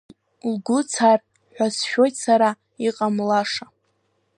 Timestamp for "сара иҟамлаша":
2.23-3.65